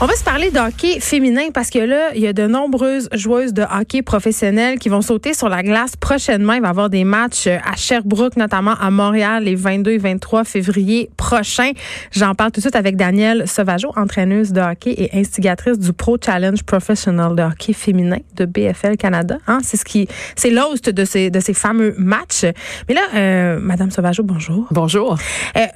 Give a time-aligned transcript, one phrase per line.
[0.00, 3.08] On va se parler de hockey féminin parce que là, il y a de nombreuses
[3.14, 6.52] joueuses de hockey professionnelles qui vont sauter sur la glace prochainement.
[6.52, 10.44] Il va y avoir des matchs à Sherbrooke, notamment à Montréal, les 22 et 23
[10.44, 11.72] février prochains.
[12.12, 16.16] J'en parle tout de suite avec Danielle Sauvageau, entraîneuse de hockey et instigatrice du Pro
[16.24, 19.38] Challenge Professional de hockey féminin de BFL Canada.
[19.48, 22.44] Hein, c'est ce qui, c'est l'host de ces, de ces fameux matchs.
[22.88, 24.68] Mais là, euh, Madame Sauvageau, bonjour.
[24.70, 25.18] Bonjour.
[25.56, 25.66] Euh,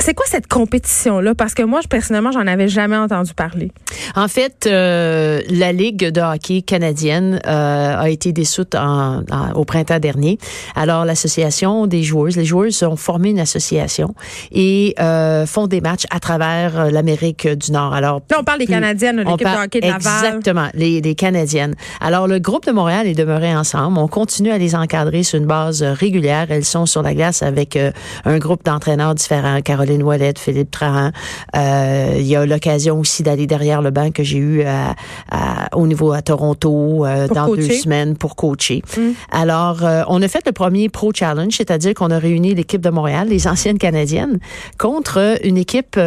[0.00, 1.34] c'est quoi cette compétition-là?
[1.34, 3.72] Parce que moi, je, personnellement, j'en avais jamais entendu parler.
[4.14, 9.64] En fait, euh, la Ligue de hockey canadienne euh, a été dissoute en, en- au
[9.64, 10.38] printemps dernier.
[10.76, 14.14] Alors, l'association des joueuses, les joueuses ont formé une association
[14.52, 17.92] et euh, font des matchs à travers euh, l'Amérique du Nord.
[17.92, 20.24] Alors, Là, on parle des plus- Canadiennes, l'équipe de hockey de Laval.
[20.26, 21.74] Exactement, les, les Canadiennes.
[22.00, 23.98] Alors, le groupe de Montréal est demeuré ensemble.
[23.98, 26.46] On continue à les encadrer sur une base euh, régulière.
[26.50, 27.90] Elles sont sur la glace avec euh,
[28.24, 29.60] un groupe d'entraîneurs différents.
[29.60, 31.10] Caroline Ouellette, Philippe Trahan.
[31.56, 34.94] Euh, il y a l'occasion aussi d'aller derrière le banc que j'ai eu à-
[35.30, 38.82] à- au niveau à Toronto euh, dans deux semaines pour coacher.
[38.96, 39.00] Mm.
[39.32, 42.90] Alors, euh, on a fait le premier Pro Challenge, c'est-à-dire qu'on a réuni l'équipe de
[42.90, 44.38] Montréal, les anciennes Canadiennes,
[44.78, 45.98] contre une équipe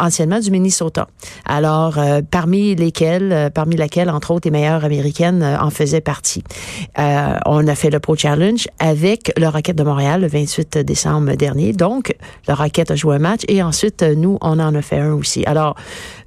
[0.00, 1.06] anciennement du Minnesota.
[1.46, 1.98] Alors,
[2.30, 6.42] parmi lesquelles, parmi laquelle, entre autres, les meilleures américaines en faisaient partie.
[6.98, 11.72] On a fait le Pro Challenge avec le Rocket de Montréal le 28 décembre dernier.
[11.72, 12.14] Donc,
[12.48, 15.12] le Rocket a joué un match et ensuite, euh, nous, on en a fait un
[15.14, 15.44] aussi.
[15.46, 15.74] Alors,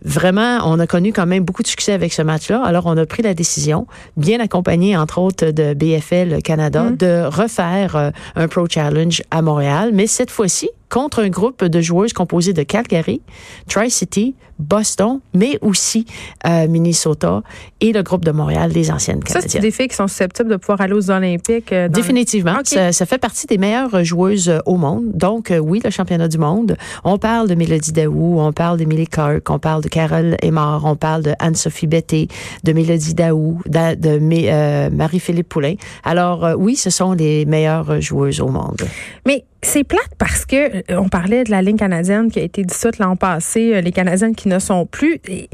[0.04, 2.62] vraiment, on a connu quand même beaucoup de succès avec ce match-là.
[2.64, 3.88] Alors, on a pris la décision,
[4.18, 6.98] bien accompagné, entre autres, de BFL Canada, Mm.
[6.98, 11.82] de refaire euh, un Pro Challenge à Montréal, mais cette fois-ci, contre un groupe de
[11.82, 13.22] joueuses composé de Calgary,
[13.68, 16.06] Tri-City, Boston, mais aussi
[16.46, 17.42] euh, Minnesota
[17.82, 19.62] et le groupe de Montréal, les anciennes Ça, c'est Canadiennes.
[19.64, 21.72] des filles qui sont susceptibles de pouvoir aller aux Olympiques.
[21.74, 22.58] euh, dans- Définitivement.
[22.64, 25.06] Ça, ça fait partie des meilleures joueuses euh, au monde.
[25.16, 26.78] Donc, euh, oui, le championnat du monde.
[27.04, 30.96] On parle de Mélodie Daou, on parle d'Emily Clark, on parle de Carole Aymar, on
[30.96, 32.28] parle de Anne-Sophie Betté,
[32.64, 35.74] de Mélodie Daou, de, de euh, Marie-Philippe Poulain.
[36.04, 38.84] Alors, euh, oui, ce sont les meilleures joueuses au monde.
[39.26, 42.64] Mais c'est plate parce que euh, on parlait de la ligne canadienne qui a été
[42.64, 45.20] dissoute l'an passé, euh, les Canadiennes qui ne sont plus.
[45.28, 45.50] Et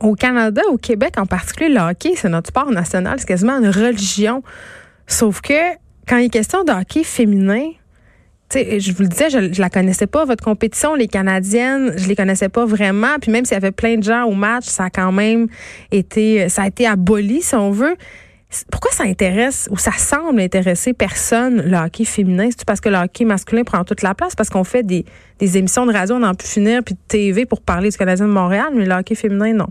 [0.00, 3.68] au Canada, au Québec en particulier, le hockey, c'est notre sport national, c'est quasiment une
[3.68, 4.42] religion.
[5.06, 5.72] Sauf que
[6.06, 7.70] quand il est question de hockey féminin,
[8.52, 12.16] je vous le disais, je, je la connaissais pas, votre compétition, les Canadiennes, je les
[12.16, 13.18] connaissais pas vraiment.
[13.20, 15.46] Puis même s'il y avait plein de gens au match, ça a quand même
[15.90, 17.96] été, ça a été aboli, si on veut.
[18.70, 22.48] Pourquoi ça intéresse ou ça semble intéresser personne le hockey féminin?
[22.50, 25.04] C'est parce que le hockey masculin prend toute la place, parce qu'on fait des,
[25.40, 28.32] émissions de radio, on n'en peut finir, puis de TV pour parler du Canadien de
[28.32, 29.68] Montréal, mais le hockey féminin, non.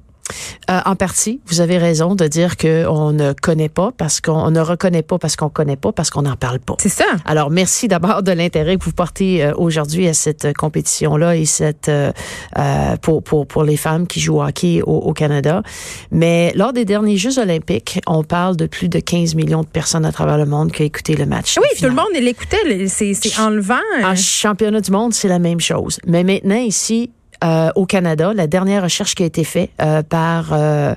[0.69, 4.51] Euh, en partie, vous avez raison de dire qu'on ne connaît pas parce qu'on on
[4.51, 6.75] ne reconnaît pas parce qu'on connaît pas parce qu'on n'en parle pas.
[6.79, 7.05] C'est ça.
[7.25, 11.45] Alors, merci d'abord de l'intérêt que vous portez euh, aujourd'hui à cette euh, compétition-là et
[11.45, 12.11] cette euh,
[12.57, 15.63] euh, pour, pour, pour les femmes qui jouent au hockey au, au Canada.
[16.11, 20.05] Mais lors des derniers Jeux olympiques, on parle de plus de 15 millions de personnes
[20.05, 21.57] à travers le monde qui ont écouté le match.
[21.57, 23.75] Oui, tout le monde l'écoutait, c'est enlevant.
[24.03, 24.15] En euh.
[24.15, 25.99] championnat du monde, c'est la même chose.
[26.05, 27.11] Mais maintenant, ici,
[27.43, 30.93] euh, au Canada, la dernière recherche qui a été faite euh, par euh,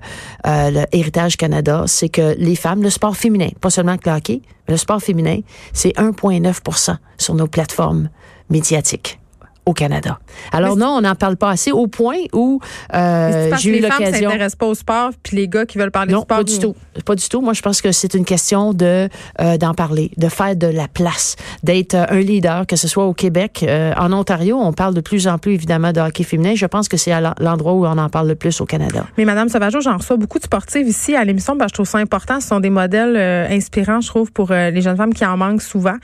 [0.47, 4.43] euh, le Héritage Canada, c'est que les femmes, le sport féminin, pas seulement le hockey,
[4.69, 5.41] mais le sport féminin,
[5.72, 8.10] c'est 1,9% sur nos plateformes
[8.50, 9.19] médiatiques
[9.67, 10.19] au Canada.
[10.53, 12.61] Alors non, on n'en parle pas assez au point où
[12.95, 14.31] euh, j'ai eu les femmes l'occasion.
[14.31, 16.37] s'intéressent pas au sport, puis les gars qui veulent parler Non, du sport.
[16.39, 16.75] pas du tout.
[17.05, 17.41] Pas du tout.
[17.41, 19.09] Moi, je pense que c'est une question de
[19.41, 23.07] euh, d'en parler, de faire de la place, d'être euh, un leader, que ce soit
[23.07, 26.55] au Québec, euh, en Ontario, on parle de plus en plus évidemment de hockey féminin.
[26.55, 29.07] Je pense que c'est l'endroit où on en parle le plus au Canada.
[29.17, 31.57] Mais Madame Sauvageau, j'en reçois beaucoup de sportives ici à l'émission.
[31.57, 32.41] Ben, je trouve ça important.
[32.41, 33.17] Ce sont des modèles
[33.51, 35.97] inspirants, je trouve, pour les jeunes femmes qui en manquent souvent.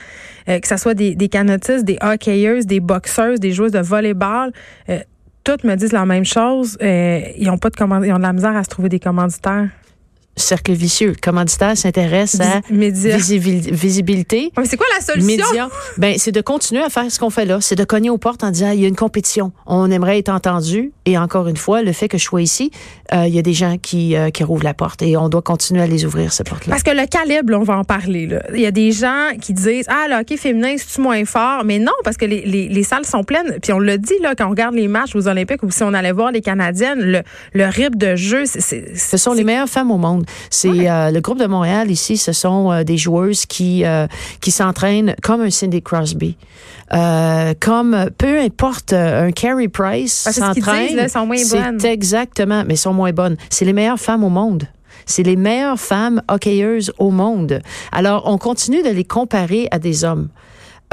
[0.47, 4.51] Que ce soit des, des canotistes, des hockeyeuses, des boxeuses, des joueuses de volleyball.
[4.89, 4.99] Euh,
[5.43, 6.77] toutes me disent la même chose.
[6.81, 7.75] Euh, ils ont pas de
[8.05, 9.69] ils ont de la misère à se trouver des commanditaires.
[10.41, 11.09] Cercle vicieux.
[11.09, 13.17] Le commanditaire s'intéresse à Média.
[13.71, 14.51] visibilité.
[14.57, 15.27] Mais c'est quoi la solution?
[15.27, 18.17] Média, ben c'est de continuer à faire ce qu'on fait là, c'est de cogner aux
[18.17, 21.57] portes en disant il y a une compétition, on aimerait être entendu et encore une
[21.57, 22.71] fois le fait que je sois ici,
[23.13, 25.41] euh, il y a des gens qui euh, qui rouvrent la porte et on doit
[25.41, 26.71] continuer à les ouvrir ces portes là.
[26.71, 28.27] Parce que le calibre, là, on va en parler.
[28.27, 28.41] Là.
[28.53, 31.63] Il y a des gens qui disent Ah, le hockey féminin, c'est-tu moins fort?
[31.65, 33.57] Mais non, parce que les, les, les salles sont pleines.
[33.61, 35.93] Puis on l'a dit, là, quand on regarde les matchs aux Olympiques ou si on
[35.93, 37.21] allait voir les Canadiennes, le,
[37.53, 40.25] le rythme de jeu, c'est- Ce sont les meilleures femmes au monde.
[40.49, 40.89] C'est Ouais.
[40.89, 42.17] euh, le groupe de Montréal ici.
[42.17, 44.07] Ce sont euh, des joueuses qui euh,
[44.41, 46.37] qui s'entraînent comme un Cindy Crosby,
[46.93, 51.09] euh, comme peu importe euh, un Carey Price qu'ils s'entraîne.
[51.09, 51.79] sont moins bonnes.
[51.79, 53.37] C'est exactement, mais sont moins bonnes.
[53.49, 54.63] C'est les meilleures femmes au monde.
[55.05, 57.61] C'est les meilleures femmes hockeyeuses au monde.
[57.91, 60.29] Alors, on continue de les comparer à des hommes.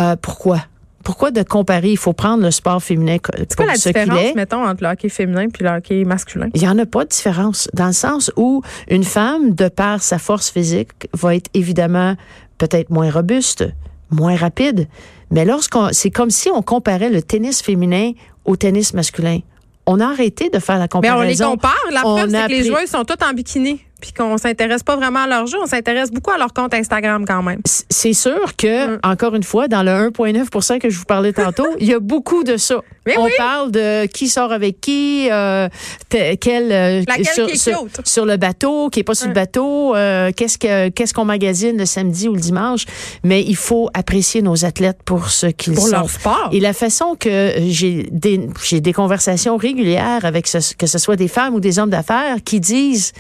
[0.00, 0.60] Euh, pourquoi?
[1.04, 1.90] Pourquoi de comparer?
[1.92, 4.34] Il faut prendre le sport féminin C'est quoi la différence, est.
[4.34, 6.48] mettons, entre le hockey féminin puis le hockey masculin?
[6.54, 10.02] Il n'y en a pas de différence, dans le sens où une femme, de par
[10.02, 12.14] sa force physique, va être évidemment
[12.58, 13.64] peut-être moins robuste,
[14.10, 14.88] moins rapide.
[15.30, 18.12] Mais lorsqu'on, c'est comme si on comparait le tennis féminin
[18.44, 19.40] au tennis masculin.
[19.86, 21.46] On a arrêté de faire la Mais comparaison.
[21.46, 21.74] on les compare.
[21.92, 23.80] La preuve, c'est que les joueuses sont toutes en bikini.
[24.00, 25.58] Puis qu'on s'intéresse pas vraiment à leur jeu.
[25.62, 27.60] On s'intéresse beaucoup à leur compte Instagram quand même.
[27.64, 29.00] C'est sûr que, Mm.
[29.02, 32.44] encore une fois, dans le 1,9 que je vous parlais tantôt, il y a beaucoup
[32.44, 32.76] de ça.
[33.06, 33.30] Mais On oui.
[33.38, 35.68] parle de qui sort avec qui, euh,
[36.10, 37.02] quel, euh,
[37.34, 39.34] sur, qui est sur- sur le bateau, qui est pas sur le Ouais.
[39.34, 42.84] bateau, euh, qu'est-ce que qu'est-ce qu'on magasine le samedi ou le dimanche.
[43.24, 45.92] Mais il faut apprécier nos athlètes pour ce qu'ils Pour sont.
[45.92, 46.50] leur sport.
[46.52, 51.16] Et la façon que j'ai des, j'ai des conversations régulières avec ce- que ce soit
[51.16, 53.12] des femmes ou des hommes d'affaires qui disent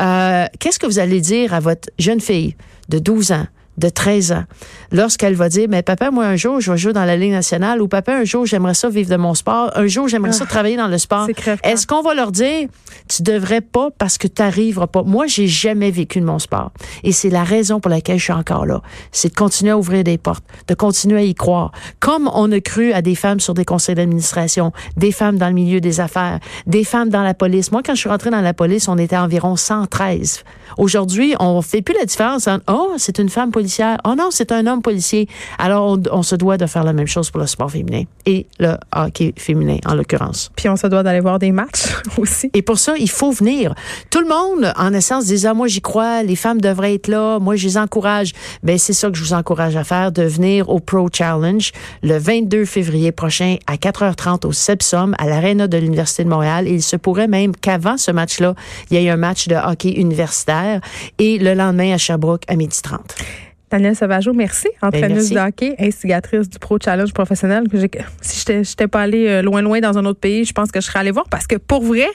[0.00, 0.21] euh,
[0.58, 2.56] qu'est-ce que vous allez dire à votre jeune fille
[2.88, 3.46] de 12 ans,
[3.78, 4.44] de 13 ans,
[4.90, 7.80] lorsqu'elle va dire, mais papa, moi, un jour, je vais jouer dans la Ligue nationale
[7.80, 10.76] ou papa, un jour, j'aimerais ça vivre de mon sport, un jour, j'aimerais ça travailler
[10.76, 11.28] dans le sport.
[11.64, 12.68] Est-ce qu'on va leur dire,
[13.08, 15.02] tu devrais pas parce que tu n'arriveras pas?
[15.02, 16.72] Moi, j'ai jamais vécu de mon sport.
[17.02, 18.82] Et c'est la raison pour laquelle je suis encore là.
[19.10, 21.72] C'est de continuer à ouvrir des portes, de continuer à y croire.
[22.00, 25.54] Comme on a cru à des femmes sur des conseils d'administration, des femmes dans le
[25.54, 27.72] milieu des affaires, des femmes dans la police.
[27.72, 30.44] Moi, quand je suis rentrée dans la police, on était environ 113.
[30.78, 33.98] Aujourd'hui, on fait plus la différence entre, oh, c'est une femme policière.
[34.04, 35.28] Oh non, c'est un homme policier.
[35.58, 38.46] Alors, on, on se doit de faire la même chose pour le sport féminin et
[38.58, 40.50] le hockey féminin, en l'occurrence.
[40.56, 41.86] Puis on se doit d'aller voir des matchs
[42.18, 42.50] aussi.
[42.54, 43.74] Et pour ça, il faut venir.
[44.10, 47.38] Tout le monde, en essence, disait, ah, moi, j'y crois, les femmes devraient être là,
[47.38, 48.32] moi, je les encourage.
[48.62, 51.72] Ben, c'est ça que je vous encourage à faire, de venir au Pro Challenge
[52.02, 56.68] le 22 février prochain à 4h30 au Sepsum, à l'Arena de l'Université de Montréal.
[56.68, 58.54] Et il se pourrait même qu'avant ce match-là,
[58.90, 60.61] il y ait un match de hockey universitaire
[61.18, 63.00] et le lendemain à Sherbrooke à 12h30.
[63.72, 64.68] Danielle Sauvageau, merci.
[64.82, 65.34] Entraîneuse merci.
[65.34, 67.68] de hockey, instigatrice du Pro Challenge professionnel.
[67.70, 67.78] Que
[68.20, 70.78] si j'étais j'étais pas allée euh, loin, loin dans un autre pays, je pense que
[70.78, 72.08] je serais allée voir parce que pour vrai,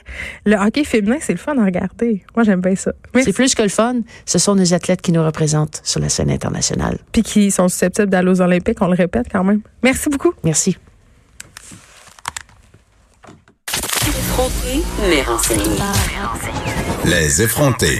[0.46, 2.22] le hockey féminin, c'est le fun à regarder.
[2.36, 2.92] Moi, j'aime bien ça.
[3.12, 3.96] C'est plus que le fun.
[4.24, 6.98] Ce sont nos athlètes qui nous représentent sur la scène internationale.
[7.10, 9.62] Puis qui sont susceptibles d'aller aux Olympiques, on le répète quand même.
[9.82, 10.34] Merci beaucoup.
[10.44, 10.76] Merci.
[17.04, 17.96] Les effrontés.